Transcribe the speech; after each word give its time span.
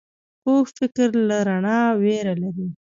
کوږ 0.43 0.65
فکر 0.77 1.09
له 1.27 1.37
رڼا 1.47 1.79
ویره 2.01 2.33
لري 2.41 2.67